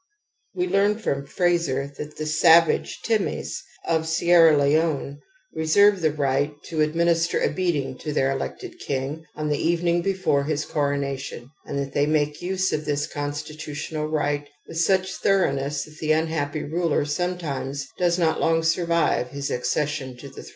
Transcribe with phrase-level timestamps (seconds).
[0.55, 5.19] We learn fromFrazer^* that the savage Tinunes of Sierra Leone
[5.53, 10.45] reserve the right to administer a beating to their elected king on the evening before
[10.45, 15.99] his coronation, and that they make use of this constitutional right with such thoroughness that
[15.99, 20.49] the unhappy ruler sometimes does not long survive his accession to the throne;*^ l,e,, p.